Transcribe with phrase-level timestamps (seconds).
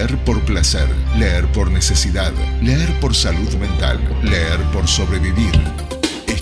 [0.00, 5.89] Leer por placer, leer por necesidad, leer por salud mental, leer por sobrevivir.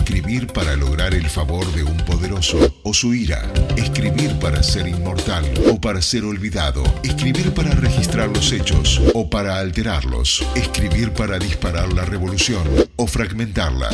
[0.08, 3.42] Escribir para lograr el favor de un poderoso o su ira.
[3.76, 6.83] Escribir para ser inmortal o para ser olvidado.
[7.02, 10.46] Escribir para registrar los hechos o para alterarlos.
[10.54, 12.66] Escribir para disparar la revolución
[12.96, 13.90] o fragmentarla.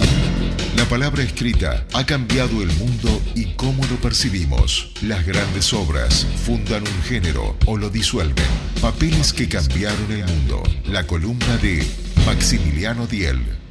[0.76, 4.92] La palabra escrita ha cambiado el mundo y cómo lo percibimos.
[5.02, 8.46] Las grandes obras fundan un género o lo disuelven.
[8.80, 10.62] Papeles que cambiaron el mundo.
[10.86, 11.84] La columna de
[12.24, 13.63] Maximiliano Diel.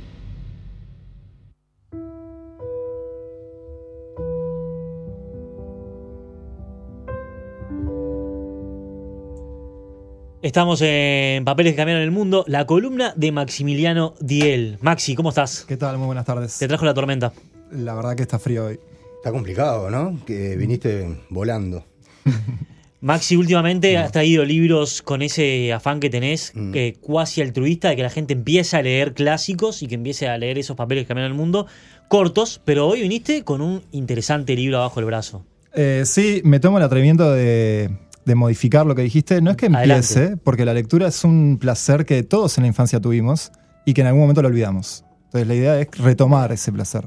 [10.43, 14.77] Estamos en Papeles que cambiaron el mundo, la columna de Maximiliano Diel.
[14.81, 15.63] Maxi, ¿cómo estás?
[15.66, 15.97] ¿Qué tal?
[15.97, 16.59] Muy buenas tardes.
[16.59, 17.31] Te trajo la tormenta.
[17.71, 18.79] La verdad que está frío hoy.
[19.17, 20.19] Está complicado, ¿no?
[20.25, 21.85] Que viniste volando.
[22.99, 26.71] Maxi, últimamente has traído libros con ese afán que tenés, Mm.
[26.73, 30.38] que cuasi altruista, de que la gente empiece a leer clásicos y que empiece a
[30.38, 31.67] leer esos papeles que cambiaron el mundo,
[32.09, 35.45] cortos, pero hoy viniste con un interesante libro abajo el brazo.
[35.73, 37.89] Eh, sí, me tomo el atrevimiento de,
[38.25, 39.41] de modificar lo que dijiste.
[39.41, 40.38] No es que empiece, Adelante.
[40.43, 43.52] porque la lectura es un placer que todos en la infancia tuvimos
[43.85, 45.03] y que en algún momento lo olvidamos.
[45.25, 47.05] Entonces la idea es retomar ese placer.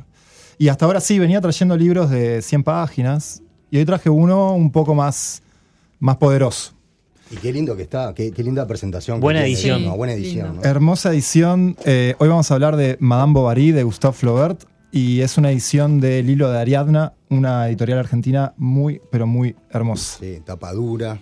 [0.58, 4.70] Y hasta ahora sí, venía trayendo libros de 100 páginas y hoy traje uno un
[4.72, 5.42] poco más,
[5.98, 6.72] más poderoso.
[7.30, 9.18] Y qué lindo que está, qué, qué linda presentación.
[9.18, 9.52] que Buena tiene.
[9.54, 9.84] edición.
[9.84, 10.60] No, buena edición.
[10.62, 11.76] Hermosa edición.
[11.84, 16.00] Eh, hoy vamos a hablar de Madame Bovary de Gustave Flaubert y es una edición
[16.00, 20.18] de Lilo de Ariadna, una editorial argentina muy, pero muy hermosa.
[20.20, 21.18] Sí, tapadura.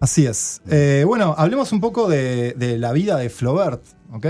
[0.00, 0.62] Así es.
[0.70, 3.82] Eh, bueno, hablemos un poco de, de la vida de Flaubert.
[4.12, 4.26] ¿ok?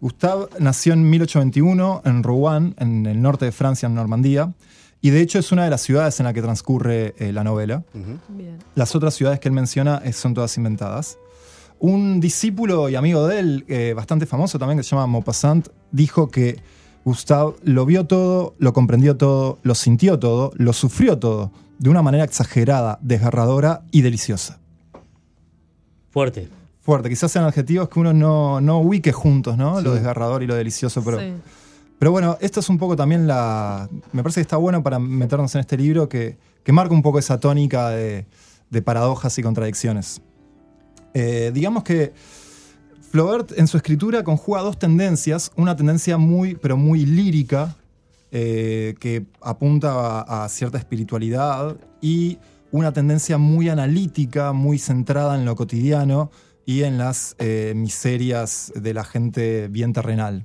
[0.00, 4.52] Gustave nació en 1821 en Rouen, en el norte de Francia, en Normandía,
[5.00, 7.84] y de hecho es una de las ciudades en la que transcurre eh, la novela.
[8.28, 8.58] Bien.
[8.74, 11.18] Las otras ciudades que él menciona eh, son todas inventadas.
[11.80, 16.28] Un discípulo y amigo de él, eh, bastante famoso también, que se llama Maupassant, dijo
[16.28, 16.58] que
[17.08, 22.02] Gustave lo vio todo, lo comprendió todo, lo sintió todo, lo sufrió todo, de una
[22.02, 24.58] manera exagerada, desgarradora y deliciosa.
[26.10, 26.48] Fuerte.
[26.82, 29.80] Fuerte, quizás sean adjetivos que uno no, no ubique juntos, ¿no?
[29.80, 31.18] Lo desgarrador y lo delicioso, pero...
[31.18, 31.32] Sí.
[31.98, 33.88] Pero bueno, esto es un poco también la.
[34.12, 37.18] Me parece que está bueno para meternos en este libro que, que marca un poco
[37.18, 38.24] esa tónica de,
[38.70, 40.22] de paradojas y contradicciones.
[41.14, 42.12] Eh, digamos que
[43.10, 47.76] Flaubert en su escritura conjuga dos tendencias: una tendencia muy, pero muy lírica,
[48.30, 52.38] eh, que apunta a, cierta espiritualidad, y
[52.70, 56.30] una tendencia muy analítica, muy centrada en lo cotidiano
[56.66, 60.44] y en las eh, miserias de la gente bien terrenal.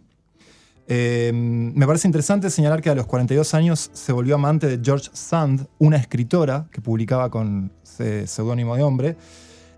[0.87, 5.09] Eh, me parece interesante señalar que a los 42 años se volvió amante de George
[5.11, 9.17] Sand, una escritora que publicaba con seudónimo de hombre.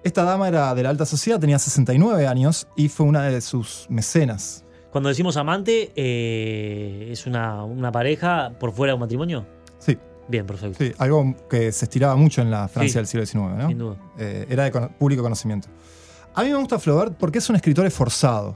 [0.05, 3.87] Esta dama era de la alta sociedad, tenía 69 años y fue una de sus
[3.89, 4.63] mecenas.
[4.91, 9.45] Cuando decimos amante, eh, ¿es una, una pareja por fuera de un matrimonio?
[9.79, 10.77] Sí, Bien, perfecto.
[10.79, 13.17] sí, algo que se estiraba mucho en la Francia Sí.
[13.17, 13.67] del siglo XIX, ¿no?
[13.67, 13.95] Sin duda.
[14.19, 15.69] Eh, era de público conocimiento.
[16.35, 18.55] A mí me gusta Flaubert porque es un escritor esforzado.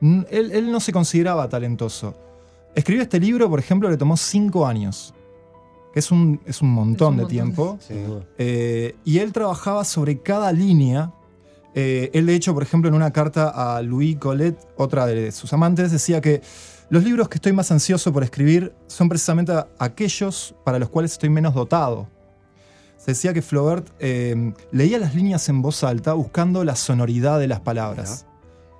[0.00, 2.14] Él, él no se consideraba talentoso.
[2.74, 5.14] Escribir este libro, por ejemplo, le tomó cinco años,
[5.92, 7.28] que es un, es un montón un de montón.
[7.28, 7.78] tiempo.
[7.80, 7.94] Sí.
[8.38, 11.12] Eh, y él trabajaba sobre cada línea.
[11.74, 15.52] Eh, él, de hecho, por ejemplo, en una carta a Louis Colette, otra de sus
[15.52, 16.42] amantes, decía que
[16.90, 21.28] los libros que estoy más ansioso por escribir son precisamente aquellos para los cuales estoy
[21.30, 22.08] menos dotado.
[22.96, 27.48] Se decía que Flaubert eh, leía las líneas en voz alta buscando la sonoridad de
[27.48, 28.26] las palabras.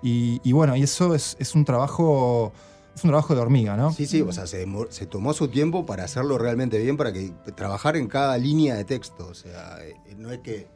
[0.03, 2.53] Y, y bueno, y eso es, es un trabajo.
[3.01, 3.95] Es un trabajo de hormiga, ¿no?
[3.95, 4.67] Sí, sí, o sea, se,
[5.07, 9.27] tomó su tiempo para hacerlo realmente bien, para que trabajar en cada línea de texto.
[9.27, 10.69] O sea, eh, no es que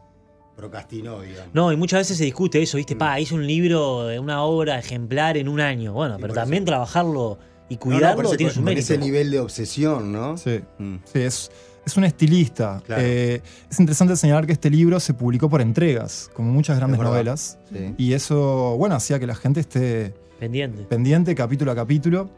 [0.57, 1.53] procrastinó, digamos.
[1.53, 2.95] No, y muchas veces se discute eso, ¿viste?
[2.95, 2.99] Mm.
[2.99, 5.93] Pa, hice un libro, de una obra ejemplar en un año.
[5.93, 6.71] Bueno, Sí, pero también eso.
[6.71, 8.81] trabajarlo y No, no, cuidarlo por ese- tiene su mérito.
[8.85, 10.39] ese nivel de obsesión, ¿no?
[10.39, 10.61] Sí.
[10.79, 10.95] Mm.
[11.05, 11.51] Sí, es,
[11.85, 12.83] es un estilista.
[12.87, 13.03] Claro.
[13.05, 17.59] Eh, es interesante señalar que este libro se publicó por entregas, como muchas grandes novelas.
[17.71, 17.95] Sí.
[17.99, 20.83] Y eso, bueno, hacía que la gente esté Pendiente.
[20.85, 22.31] pendiente capítulo a capítulo.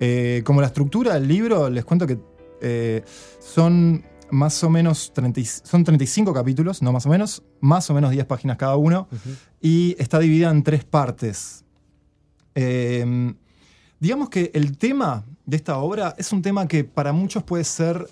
[0.00, 2.18] Eh, como la estructura del libro, les cuento que
[2.60, 3.02] eh,
[3.38, 7.94] son más o menos 30 y- son 35 capítulos, no más o menos, más o
[7.94, 9.06] menos 10 páginas cada uno,
[9.60, 11.64] y está dividida en tres partes.
[12.56, 13.34] Eh,
[14.00, 18.08] digamos que el tema de esta obra es un tema que para muchos puede ser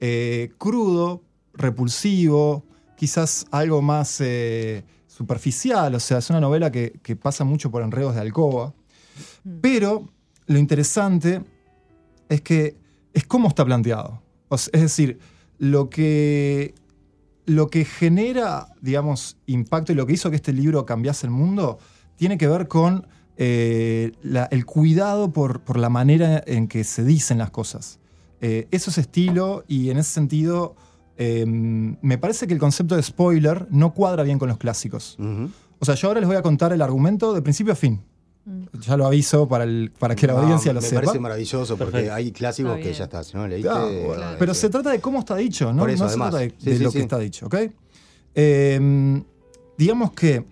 [0.00, 1.22] eh, crudo,
[1.54, 2.64] repulsivo,
[2.96, 7.82] quizás algo más eh, superficial, o sea, es una novela que, que pasa mucho por
[7.82, 8.72] enredos de alcoba.
[9.60, 10.08] Pero
[10.46, 11.42] lo interesante
[12.28, 12.76] es que
[13.12, 14.22] es cómo está planteado.
[14.48, 15.18] O es decir,
[15.58, 16.74] lo que
[17.46, 21.78] lo que genera, digamos, impacto y lo que hizo que este libro cambiase el mundo
[22.16, 23.06] tiene que ver con
[23.36, 27.98] eh, la- el cuidado por, por la manera en que se dicen las cosas.
[28.40, 30.74] Eh, eso es estilo y en ese sentido
[31.18, 35.16] eh, me parece que el concepto de spoiler no cuadra bien con los clásicos.
[35.80, 38.00] O sea, yo ahora les voy a contar el argumento de principio a fin.
[38.80, 41.00] Ya lo aviso para, el- para que la No, audiencia lo me sepa.
[41.02, 42.14] parece maravilloso porque Perfecto.
[42.14, 42.98] hay clásicos Está que bien.
[42.98, 43.68] ya está, si no leíste.
[43.70, 44.36] Ah, bueno, Claro.
[44.38, 45.80] Pero se trata de cómo está dicho, ¿no?
[45.80, 46.30] Por eso, no se además.
[46.30, 46.96] trata de, Sí, de sí, lo sí.
[46.98, 47.54] que está dicho, ¿ok?
[48.34, 49.22] Eh,
[49.78, 50.44] digamos que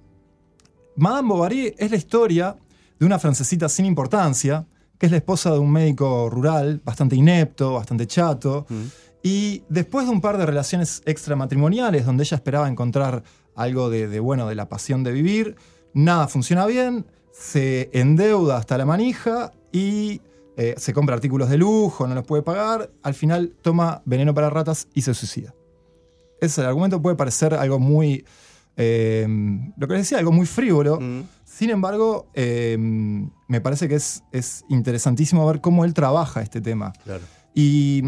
[0.97, 2.57] Madame Bovary es la historia
[2.99, 4.67] de una francesita sin importancia,
[4.99, 8.83] que es la esposa de un médico rural, bastante inepto, bastante chato, Mm.
[9.23, 13.23] y después de un par de relaciones extramatrimoniales donde ella esperaba encontrar
[13.55, 15.57] algo de, de, bueno de la pasión de vivir,
[15.93, 20.21] nada funciona bien, se endeuda hasta la manija y
[20.57, 24.51] eh, se compra artículos de lujo, no los puede pagar, al final toma veneno para
[24.51, 25.55] ratas y se suicida.
[26.41, 28.25] Ese el argumento puede parecer algo muy,
[28.77, 29.27] eh,
[29.77, 31.23] lo que les decía, algo muy frívolo, Mm.
[31.45, 36.93] sin embargo, eh, me parece que es, es interesantísimo ver cómo él trabaja este tema.
[37.05, 37.23] Claro.
[37.55, 38.03] Y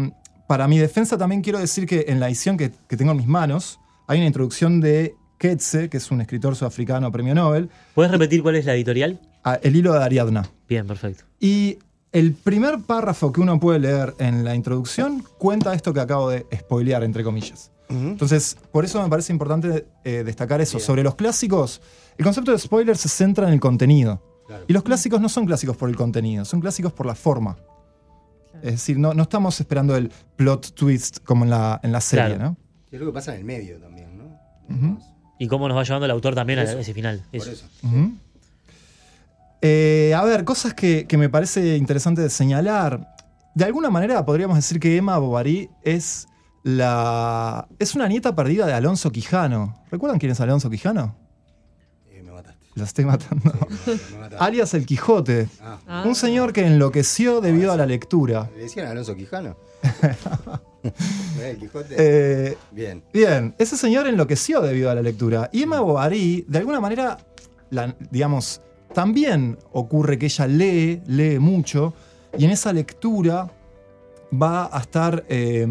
[0.47, 3.27] para mi defensa también quiero decir que en la edición que, que tengo en mis
[3.27, 5.15] manos hay una introducción de
[5.49, 9.19] Ketze, que es un escritor sudafricano premio Nobel, ¿Puedes repetir cuál es la editorial?
[9.43, 10.43] a El hilo de Ariadna.
[10.67, 11.23] Bien, perfecto.
[11.39, 11.77] Y
[12.11, 16.47] el primer párrafo que uno puede leer en la introducción cuenta esto que acabo de
[16.55, 17.71] spoilear, entre comillas.
[17.89, 20.77] Entonces, por eso me parece importante eh, destacar eso.
[20.77, 20.85] Bien.
[20.87, 21.79] Sobre los clásicos,
[22.17, 24.23] el concepto de spoiler se centra en el contenido.
[24.47, 24.65] Claro.
[24.67, 27.55] Y los clásicos no son clásicos por el contenido, son clásicos por la forma.
[27.55, 28.65] Claro.
[28.65, 32.35] Es decir, no, no estamos esperando el plot twist como en la, en la serie,
[32.35, 32.43] Claro.
[32.51, 32.57] ¿no?
[32.91, 34.25] Es lo que pasa en el medio también, ¿no?
[34.75, 34.99] Ujú.
[35.37, 36.77] Y cómo nos va llevando el autor también a Eso.
[36.79, 37.21] ese final.
[37.31, 37.51] Por Eso.
[37.51, 37.65] eso.
[37.83, 38.13] Ujú.
[39.61, 43.15] Eh, a ver, cosas que, que me parece interesante de señalar.
[43.55, 46.27] De alguna manera podríamos decir que Emma Bovary es
[46.63, 47.67] la.
[47.79, 49.81] es una nieta perdida de Alonso Quijano.
[49.91, 51.15] ¿Recuerdan quién es Alonso Quijano?
[52.11, 52.59] Eh, me mataste.
[52.75, 53.51] Lo estoy matando.
[53.85, 54.43] Sí, me- me mataste.
[54.45, 55.47] Alias el Quijote.
[55.61, 56.03] Ah, Ah.
[56.05, 58.49] Un señor que enloqueció debido a la lectura.
[58.55, 59.55] ¿Le decían a Alonso Quijano?
[61.43, 61.95] El Quijote.
[61.97, 63.03] Eh, Bien.
[63.13, 65.49] Bien, ese señor enloqueció debido a la lectura.
[65.51, 67.17] Y Emma Bovary, de alguna manera,
[67.69, 68.61] la- digamos,
[68.93, 71.93] también ocurre que ella lee, lee mucho,
[72.37, 73.51] y en esa lectura
[74.33, 75.65] va a estar, eh,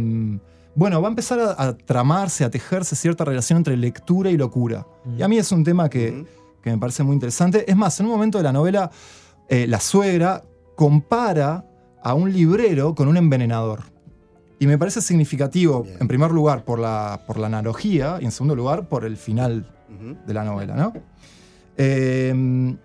[0.75, 4.87] bueno, va a empezar a, a tramarse, a tejerse cierta relación entre lectura y locura.
[5.17, 6.25] Y a mí es un tema que,
[6.63, 7.65] que me parece muy interesante.
[7.71, 8.91] Es más, en un momento de la novela,
[9.49, 10.43] eh, la suegra
[10.75, 11.65] compara
[12.03, 13.81] a un librero con un envenenador.
[14.59, 15.97] Y me parece significativo, Bien.
[16.01, 19.71] en primer lugar, por la, por la analogía y en segundo lugar, por el final
[20.27, 20.93] de la novela, ¿no?
[21.77, 22.77] Eh,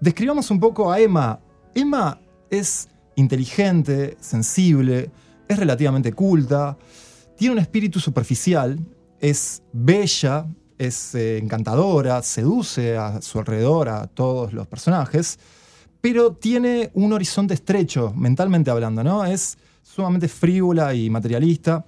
[0.00, 1.38] describamos un poco a Emma.
[1.74, 2.18] Emma
[2.50, 5.10] es inteligente, sensible,
[5.48, 6.76] es relativamente culta,
[7.36, 8.78] tiene un espíritu superficial,
[9.20, 10.46] es bella,
[10.78, 15.38] es eh, encantadora, seduce a su alrededor a todos los personajes,
[16.00, 19.24] pero tiene un horizonte estrecho, mentalmente hablando, ¿no?
[19.24, 21.84] Es sumamente frívola y materialista.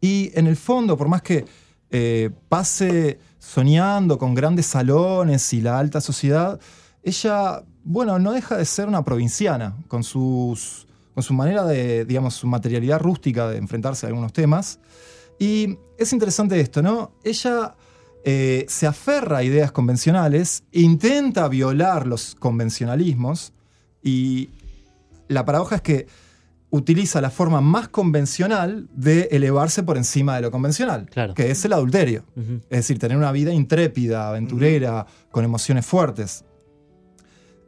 [0.00, 1.44] Y en el fondo, por más que
[1.90, 6.60] eh, pase soñando con grandes salones y la alta sociedad,
[7.02, 12.34] ella, bueno, no deja de ser una provinciana, con, sus, con su manera de, digamos,
[12.34, 14.78] su materialidad rústica de enfrentarse a algunos temas.
[15.38, 17.12] Y es interesante esto, ¿no?
[17.24, 17.74] Ella
[18.24, 23.52] eh, se aferra a ideas convencionales, intenta violar los convencionalismos
[24.02, 24.50] y
[25.28, 26.06] la paradoja es que
[26.76, 31.34] utiliza la forma más convencional de elevarse por encima de lo convencional, Claro.
[31.34, 32.24] que es el adulterio.
[32.68, 36.44] Es decir, tener una vida intrépida, aventurera, con emociones fuertes.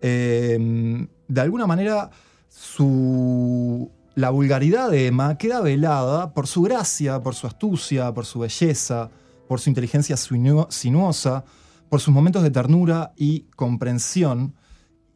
[0.03, 2.11] Eh, de alguna manera,
[2.49, 8.41] su, la vulgaridad de Emma queda velada por su gracia, por su astucia, por su
[8.41, 9.11] belleza,
[9.49, 11.45] por su inteligencia sinuo- sinuosa,
[11.89, 14.55] por sus momentos de ternura y comprensión.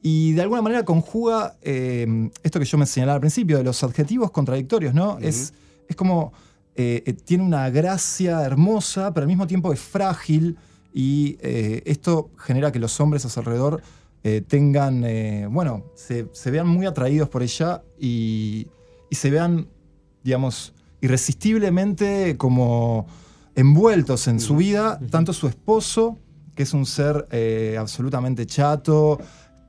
[0.03, 3.83] Y de alguna manera conjuga eh, esto que yo me señalaba al principio, de los
[3.83, 5.19] adjetivos contradictorios, ¿no?
[5.21, 5.53] es,
[5.89, 6.33] es como
[6.75, 10.57] eh, eh, tiene una gracia hermosa, pero al mismo tiempo es frágil
[10.95, 13.83] y eh, esto genera que los hombres a su alrededor
[14.49, 15.03] tengan,
[15.51, 18.69] bueno, se, se vean muy atraídos por ella y,
[19.09, 19.67] y se vean,
[20.23, 23.07] digamos, irresistiblemente como
[23.55, 26.19] envueltos en su vida, tanto su esposo,
[26.55, 29.19] que es un ser eh, absolutamente chato,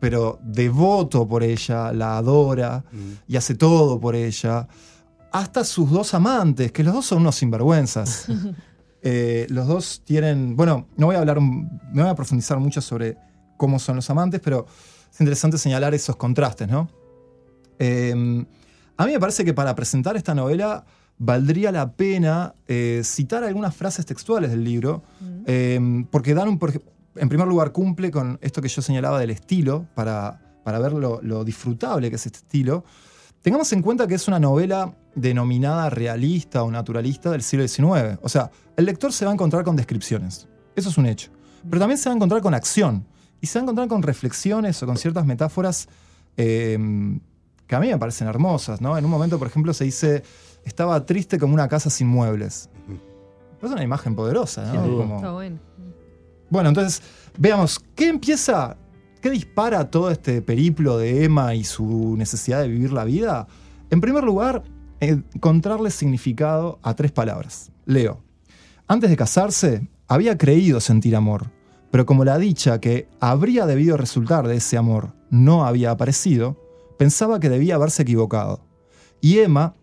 [0.01, 2.97] pero devoto por ella, la adora Mm.
[3.31, 4.67] y hace todo por ella,
[5.31, 8.25] hasta sus dos amantes, que los dos son unos sinvergüenzas.
[9.03, 13.17] Eh, los dos tienen, bueno, no voy a hablar, no voy a profundizar mucho sobre
[13.57, 14.67] cómo son los amantes, pero
[15.11, 16.87] es interesante señalar esos contrastes, ¿no?
[17.79, 18.45] Eh,
[18.97, 20.85] a mí me parece que para presentar esta novela,
[21.17, 25.01] valdría la pena eh, citar algunas frases textuales del libro,
[25.47, 25.79] eh,
[26.11, 26.71] porque dan un, por
[27.15, 31.21] en primer lugar, cumple con esto que yo señalaba del estilo, para, para ver lo,
[31.21, 32.83] lo disfrutable que es este estilo.
[33.41, 38.19] Tengamos en cuenta que es una novela denominada realista o naturalista del siglo XIX.
[38.21, 40.47] O sea, el lector se va a encontrar con descripciones.
[40.75, 41.31] Eso es un hecho.
[41.67, 43.05] Pero también se va a encontrar con acción.
[43.41, 45.87] Y se va a encontrar con reflexiones o con ciertas metáforas
[46.37, 46.77] eh,
[47.67, 48.79] que a mí me parecen hermosas.
[48.81, 48.97] ¿no?
[48.97, 50.23] En un momento, por ejemplo, se dice,
[50.63, 52.69] estaba triste como una casa sin muebles.
[53.61, 54.97] Es una imagen poderosa, ¿no?
[54.97, 55.59] Como- Está bueno.
[56.51, 57.01] Bueno, entonces,
[57.37, 58.77] veamos, ¿qué empieza,
[59.21, 63.47] qué dispara todo este periplo de Emma y su necesidad de vivir la vida?
[63.89, 64.63] En primer lugar,
[64.99, 67.71] encontrarle significado a tres palabras.
[67.85, 68.21] Leo.
[68.87, 71.49] Antes de casarse, había creído sentir amor,
[71.89, 76.57] pero como la dicha que habría debido resultar de ese amor no había aparecido,
[76.97, 78.59] pensaba que debía haberse equivocado.
[79.21, 79.73] Y Emma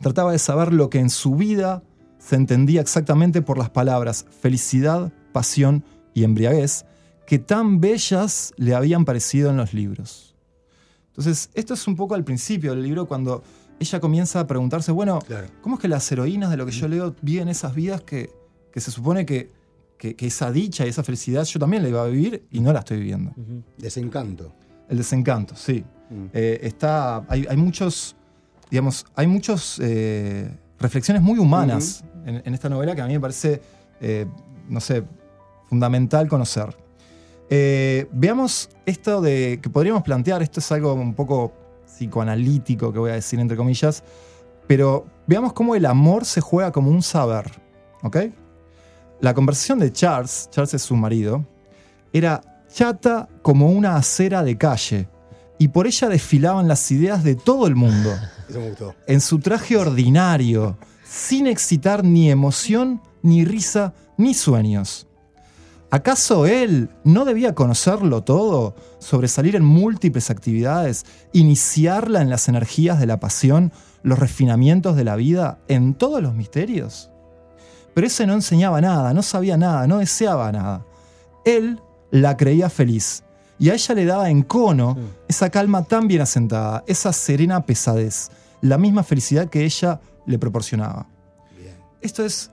[0.00, 1.82] trataba de saber lo que en su vida
[2.18, 5.84] se entendía exactamente por las palabras felicidad, pasión
[6.14, 6.84] y embriaguez,
[7.26, 10.34] que tan bellas le habían parecido en los libros.
[11.08, 13.42] Entonces, esto es un poco al principio del libro, cuando
[13.78, 15.46] ella comienza a preguntarse, bueno, Claro.
[15.62, 18.30] ¿cómo es que las heroínas de lo que yo leo viven esas vidas que,
[18.72, 19.50] que se supone que,
[19.98, 22.72] que- que esa dicha y esa felicidad yo también la iba a vivir y no
[22.72, 23.32] la estoy viviendo?
[23.78, 24.52] Desencanto.
[24.88, 25.84] El desencanto, sí.
[26.10, 26.24] Mm.
[26.32, 28.16] Eh, está, hay, hay muchos,
[28.70, 33.20] digamos, hay muchas eh, reflexiones muy humanas en, en esta novela que a mí me
[33.20, 33.60] parece,
[34.00, 34.26] eh,
[34.68, 35.04] no sé,
[35.70, 36.76] fundamental conocer.
[37.48, 41.52] Eh, veamos esto de que podríamos plantear, esto es algo un poco
[41.86, 44.02] psicoanalítico que voy a decir entre comillas,
[44.66, 47.50] pero veamos cómo el amor se juega como un saber,
[48.02, 48.16] ¿ok?
[49.20, 51.44] La conversación de Charles, Charles es su marido,
[52.12, 52.40] era
[52.72, 55.08] chata como una acera de calle,
[55.58, 58.10] y por ella desfilaban las ideas de todo el mundo,
[58.48, 58.94] Eso me gustó.
[59.06, 65.06] en su traje ordinario, sin excitar ni emoción, ni risa, ni sueños.
[65.92, 73.06] ¿Acaso él no debía conocerlo todo, sobresalir en múltiples actividades, iniciarla en las energías de
[73.06, 77.10] la pasión, los refinamientos de la vida, en todos los misterios?
[77.92, 80.86] Pero ese no enseñaba nada, no sabía nada, no deseaba nada.
[81.44, 81.80] Él
[82.12, 83.24] la creía feliz
[83.58, 84.96] y a ella le daba encono
[85.28, 88.30] esa calma tan bien asentada, esa serena pesadez,
[88.60, 91.08] la misma felicidad que ella le proporcionaba.
[91.58, 91.76] Bien.
[92.00, 92.50] Esto es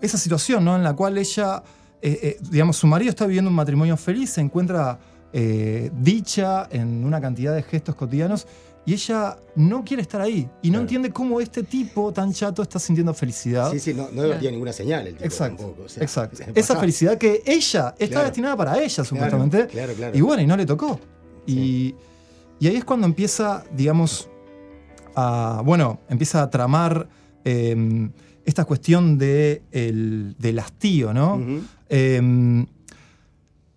[0.00, 0.74] esa situación ¿no?
[0.76, 1.62] en la cual ella,
[2.02, 4.98] eh, eh, digamos, su marido está viviendo un matrimonio feliz, se encuentra
[5.32, 8.46] eh, dicha en una cantidad de gestos cotidianos
[8.86, 10.80] y ella no quiere estar ahí y no Claro.
[10.82, 13.70] entiende cómo este tipo tan chato está sintiendo felicidad.
[13.72, 15.82] Sí, sí, no, no divertía ninguna señal el tipo Exacto, tampoco.
[15.84, 16.42] o sea, exacto.
[16.54, 18.24] Esa felicidad que ella está Claro.
[18.26, 19.66] destinada para ella, supuestamente.
[19.66, 20.16] Claro, claro.
[20.16, 21.00] Y bueno, y no le tocó.
[21.46, 21.94] Y,
[22.60, 24.28] y ahí es cuando empieza, digamos,
[25.16, 25.62] a.
[25.64, 27.08] Bueno, empieza a tramar
[27.44, 28.08] eh,
[28.44, 31.42] esta cuestión de el- del hastío, ¿no?
[31.88, 32.66] Eh,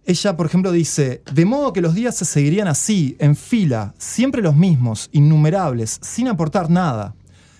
[0.09, 4.41] ella, por ejemplo, dice, de modo que los días se seguirían así, en fila, siempre
[4.41, 7.13] los mismos, innumerables, sin aportar nada.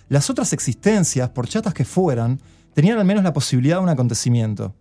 [0.08, 2.42] Las otras existencias, por chatas que fueran,
[2.74, 4.74] tenían al menos la posibilidad de un acontecimiento.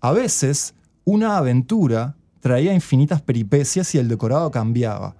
[0.00, 5.16] A veces, una aventura traía infinitas peripecias y el decorado cambiaba.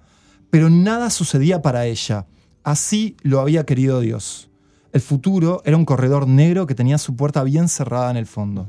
[0.49, 2.27] Pero nada sucedía para ella.
[2.63, 4.49] Así lo había querido Dios.
[4.93, 8.67] El futuro era un corredor negro que tenía su puerta bien cerrada en el fondo.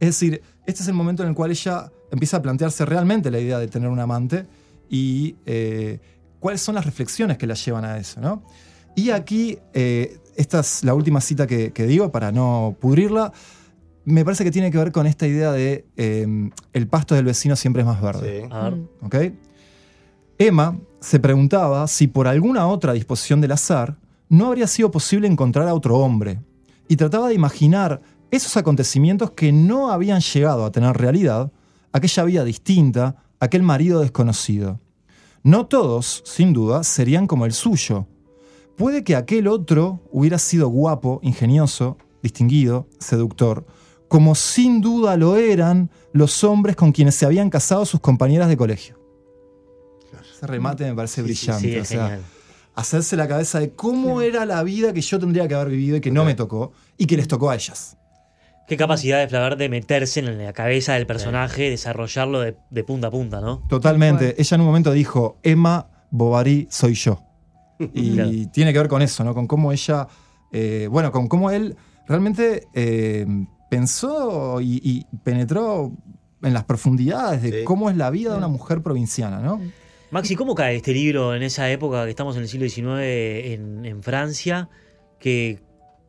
[0.00, 3.38] Es decir, este es el momento en el cual ella empieza a plantearse realmente la
[3.38, 4.46] idea de tener un amante
[4.88, 5.98] y eh,
[6.40, 8.42] cuáles son las reflexiones que la llevan a eso, ¿no?
[8.94, 13.32] Y aquí, eh, esta es la última cita que, que digo para no pudrirla,
[14.04, 17.56] me parece que tiene que ver con esta idea de eh, el pasto del vecino
[17.56, 18.42] siempre es más verde.
[18.42, 18.48] Sí.
[18.48, 19.06] Mm.
[19.06, 19.16] ¿ok?
[20.38, 23.96] Emma se preguntaba si por alguna otra disposición del azar
[24.28, 26.38] no habría sido posible encontrar a otro hombre,
[26.88, 31.50] y trataba de imaginar esos acontecimientos que no habían llegado a tener realidad,
[31.92, 34.80] aquella vida distinta, aquel marido desconocido.
[35.42, 38.06] No todos, sin duda, serían como el suyo.
[38.76, 43.66] Puede que aquel otro hubiera sido guapo, ingenioso, distinguido, seductor,
[44.08, 48.56] como sin duda lo eran los hombres con quienes se habían casado sus compañeras de
[48.56, 48.98] colegio.
[50.34, 51.68] Ese remate me parece Sí, sí, sí, brillante.
[51.68, 52.22] Sí, o es sea, genial.
[52.74, 56.00] hacerse la cabeza de cómo era la vida que yo tendría que haber vivido y
[56.00, 57.97] que no me tocó y que les tocó a ellas.
[58.68, 63.06] Qué capacidad de Flaver de meterse en la cabeza del personaje, desarrollarlo de, de punta
[63.08, 63.62] a punta, ¿no?
[63.68, 64.34] Totalmente.
[64.40, 67.22] Ella en un momento dijo, Emma Bovary soy yo.
[67.94, 68.30] Y Claro.
[68.52, 69.34] tiene que ver con eso, ¿no?
[69.34, 70.06] Con cómo ella,
[70.52, 73.26] eh, bueno, con cómo él realmente eh,
[73.70, 75.92] pensó y, y penetró
[76.42, 77.64] en las profundidades de Sí.
[77.64, 79.60] cómo es la vida de una mujer provinciana, ¿no?
[80.10, 83.00] Maxi, ¿cómo cae este libro en esa época que estamos en el siglo XIX
[83.54, 84.68] en, en Francia?
[85.18, 85.60] que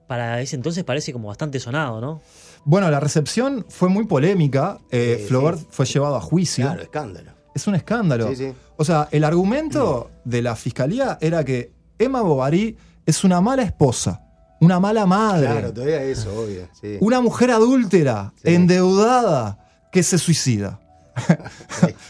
[0.08, 2.22] para ese entonces parece como bastante sonado, ¿no?
[2.66, 4.78] Bueno, la recepción fue muy polémica.
[4.92, 5.68] Eh, Sí, Flaubert sí.
[5.70, 6.66] fue llevado a juicio.
[6.66, 7.32] Claro, escándalo.
[7.56, 8.30] Es un escándalo.
[8.30, 8.54] Sí, sí.
[8.78, 14.22] O sea, el argumento de la fiscalía era que Emma Bovary es una mala esposa,
[14.62, 16.68] una mala madre, Claro, todavía eso, obvio.
[16.80, 16.98] Sí.
[17.02, 18.54] una mujer adúltera, Sí.
[18.54, 19.58] endeudada,
[19.92, 20.80] que se suicida.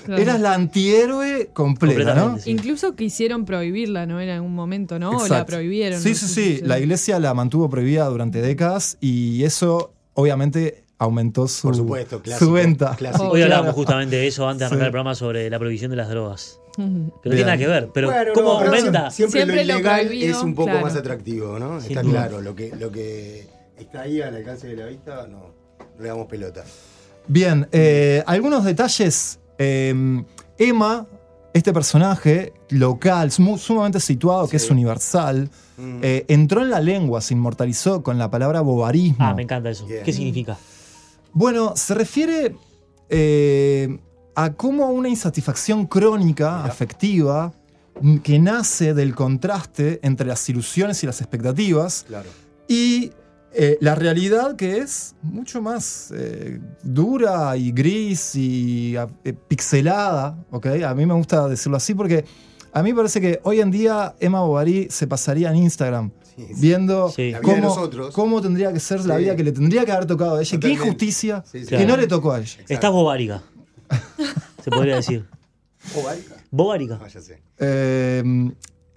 [0.06, 0.22] Claro.
[0.22, 2.38] Era la antihéroe completa, ¿no?
[2.40, 2.52] Sí.
[2.52, 4.20] Incluso quisieron prohibirla, ¿no?
[4.22, 5.12] En algún momento, ¿no?
[5.12, 6.00] O la prohibieron.
[6.02, 6.60] Sí, no sí, sí.
[6.64, 12.46] La iglesia la mantuvo prohibida durante décadas y eso obviamente aumentó su, Por supuesto, clásico,
[12.46, 12.96] su venta.
[12.96, 13.30] clásico.
[13.30, 14.88] Hoy hablamos justamente de eso antes de arrancar Sí.
[14.88, 16.60] el programa sobre la prohibición de las drogas.
[16.76, 19.12] Que no tiene nada que ver, pero Bueno, ¿cómo no, pero aumenta?
[19.12, 20.86] Siempre, Siempre lo lo ilegal prohibido, es un poco claro.
[20.86, 21.82] más atractivo, ¿no?
[21.82, 22.28] Sin Está duda.
[22.28, 23.48] claro, lo que, lo que
[23.78, 25.40] está ahí al alcance de la vista, no,
[25.80, 26.64] no le damos pelota.
[27.28, 29.40] Bien, eh, algunos detalles.
[29.58, 29.94] Eh,
[30.58, 31.06] Emma,
[31.54, 34.66] este personaje local, sumamente situado, que Sí.
[34.66, 36.00] es universal, Mm.
[36.02, 39.18] eh, entró en la lengua, se inmortalizó con la palabra bobarismo.
[39.26, 39.86] Ah, me encanta eso.
[39.88, 40.58] ¿Qué significa?
[41.34, 42.56] Bueno, se refiere
[43.12, 43.98] eh,
[44.36, 46.66] a cómo una insatisfacción crónica, Mira.
[46.72, 47.54] afectiva,
[48.24, 52.30] que nace del contraste entre las ilusiones y las expectativas Claro.
[52.68, 53.12] y
[53.54, 60.68] eh, la realidad que es mucho más eh, dura y gris y eh, pixelada, ¿ok?
[60.86, 62.26] A mí me gusta decirlo así porque
[62.74, 66.46] a mí me parece que hoy en día Emma Bovary se pasaría en Instagram Sí,
[66.48, 66.54] sí.
[66.62, 67.34] viendo Sí.
[67.42, 68.14] Cómo, nosotros.
[68.16, 70.50] cómo tendría que ser la vida que le tendría que haber tocado a ella.
[70.52, 70.86] Qué Totalmente.
[70.88, 71.66] injusticia Sí, sí.
[71.66, 71.88] que Claro.
[71.88, 72.46] no le tocó a ella.
[72.54, 72.74] Exacto.
[72.74, 73.42] Estás bobárica.
[74.64, 75.26] Se podría decir.
[75.96, 76.36] ¿O Valka?
[76.52, 77.00] Bobárica.
[77.04, 77.42] Ah, ya sé.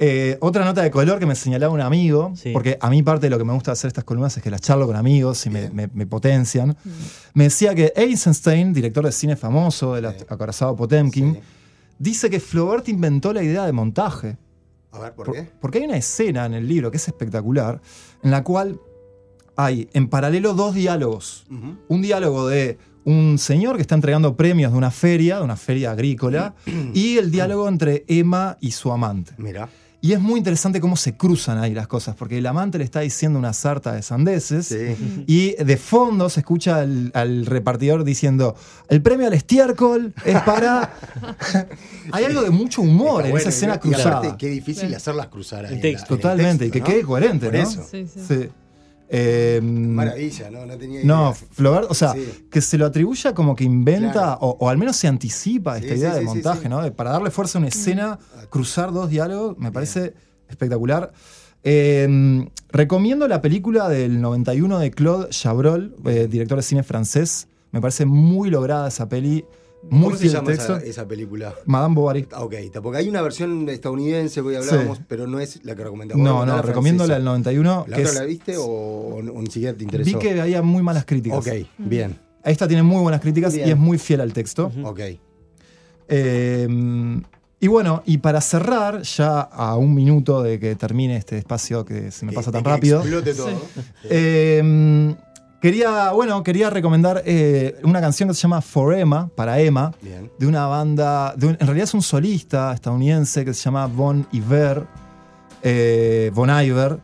[0.05, 2.51] Eh, otra nota de color que me señalaba un amigo, Sí.
[2.53, 4.61] porque a mí parte de lo que me gusta hacer estas columnas es que las
[4.61, 5.77] charlo con amigos y me, Bien.
[5.77, 6.77] me- me potencian.
[7.35, 10.25] Me decía que Eisenstein, director de cine famoso, del Sí.
[10.29, 11.41] acorazado Potemkin, Sí.
[12.01, 14.37] dice que Flaubert inventó la idea de montaje.
[14.91, 15.49] A ver, ¿por, Por- qué?
[15.61, 17.81] Porque hay una escena en el libro que es espectacular,
[18.25, 18.81] en la cual
[19.55, 21.45] hay en paralelo dos diálogos.
[21.89, 25.93] Un diálogo de un señor que está entregando premios de una feria, de una feria
[25.93, 26.55] agrícola,
[26.93, 29.33] y el diálogo entre Emma y su amante.
[29.39, 29.69] Mira.
[30.05, 33.01] Y es muy interesante cómo se cruzan ahí las cosas, porque el amante le está
[33.01, 34.67] diciendo una sarta de sandeces.
[34.67, 35.25] Sí.
[35.29, 38.57] Y de fondo se escucha al, al repartidor diciendo:
[38.89, 40.93] El premio al estiércol es para.
[42.13, 44.37] Hay algo de mucho humor en esa escena y aparte, cruzada.
[44.37, 45.75] Qué difícil hacerlas cruzar ahí.
[45.75, 46.15] El en la- texto.
[46.15, 47.63] en el Totalmente, y que quede coherente, Por ¿no?
[47.63, 47.87] eso.
[47.89, 48.49] Sí, sí.
[49.15, 50.65] Eh, Maravilla, ¿no?
[50.65, 51.07] No tenía idea.
[51.07, 52.47] no, Flaubert, o sea, Sí.
[52.51, 54.39] que se lo atribuya como que inventa, Claro.
[54.41, 56.69] o, o al menos se anticipa esta Sí, idea sí, de montaje, sí.
[56.71, 56.81] ¿no?
[56.83, 60.15] De- para darle fuerza a una escena, Ah, cruzar dos diálogos, me parece
[60.49, 61.13] espectacular.
[61.63, 67.49] Eh, recomiendo la película del 91 de Claude Chabrol, eh, director de cine francés.
[67.71, 69.45] Me parse muy lograda esa peli,
[69.91, 71.55] muy ¿Cómo se llama esa, esa película?
[71.67, 72.29] Madame Bovary.
[72.33, 75.83] Ah, Ok, porque hay una versión estadounidense que hoy hablábamos, pero no es la que
[75.85, 76.23] recomendamos.
[76.25, 77.53] No, no, la recomiendo la del francesa.
[77.53, 77.85] 91.
[77.89, 80.19] ¿La que otra es- la viste o, o- ni siquiera te vi interesó?
[80.19, 81.39] que había muy malas críticas.
[81.39, 83.69] Ok, bien, Esta tiene muy buenas críticas Bien.
[83.69, 84.71] y es muy fiel al texto.
[84.85, 85.01] ok.
[86.09, 86.69] Eh,
[87.61, 92.11] y bueno, y para cerrar, ya a un minuto de que termine este espacio que
[92.11, 93.51] se me Que- pasa tan que rápido, Explote todo.
[94.11, 95.15] eh,
[95.63, 100.31] quería, bueno, quería recomendar eh, una canción que se llama For Emma, para Emma, Bien.
[100.39, 104.27] de una banda, de un- en realidad es un solista estadounidense que se llama Bon
[104.33, 104.87] Iver,
[105.63, 106.99] eh, Bon Iver,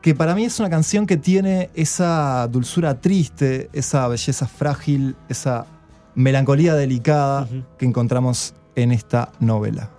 [0.00, 5.66] que para mí es una canción que tiene esa dulzura triste, esa belleza frágil, esa
[6.14, 7.46] melancolía delicada
[7.78, 9.90] que encontramos en esta novela.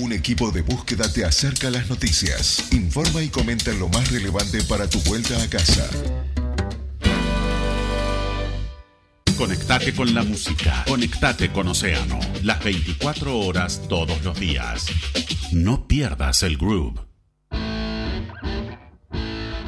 [0.00, 4.88] Un equipo de búsqueda te acerca las noticias, informa y comenta lo más relevante para
[4.88, 5.86] tu vuelta a casa.
[9.36, 10.84] Conectate con la música.
[10.88, 12.18] Conectate con Océano.
[12.42, 14.86] Las 24 horas todos los días.
[15.52, 16.98] No pierdas el groove.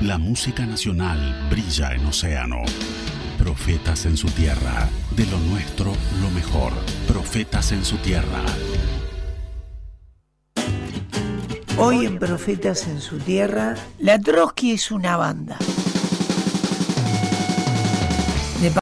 [0.00, 2.62] La música nacional brilla en Océano.
[3.36, 4.88] Profetas en su tierra.
[5.14, 5.92] De lo nuestro,
[6.22, 6.72] lo mejor.
[7.06, 8.42] Profetas en su tierra.
[11.84, 15.58] Hoy en Profetas en su tierra, la Trotsky es una banda.